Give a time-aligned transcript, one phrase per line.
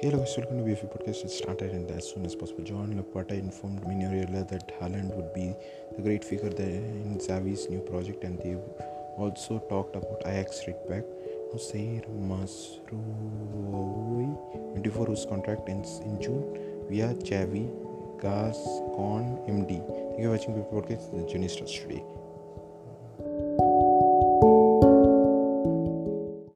[0.00, 1.24] Hello guys, welcome to BFE podcast.
[1.24, 2.62] It started and as soon as possible.
[2.62, 5.56] Joan Laporta informed me earlier that Haaland would be
[5.96, 8.54] the great figure in Xavi's new project, and they
[9.16, 11.02] also talked about Ajax right back.
[11.52, 13.02] Noussair Mazraoui,
[14.74, 16.44] 24, whose contract ends in June,
[16.88, 17.68] via Xavi
[18.22, 19.82] Gascon MD.
[20.10, 21.10] Thank you for watching BFE podcast.
[21.10, 22.04] The journey starts today.